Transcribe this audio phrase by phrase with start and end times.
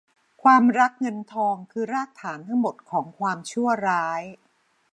[0.43, 4.21] ความรักเงินทองคือรากฐานทั้งหมดของความชั่วร้าย